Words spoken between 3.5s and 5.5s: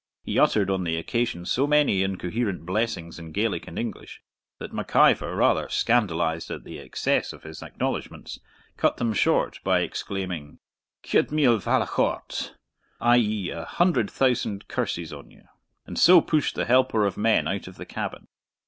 and English that Mac Ivor,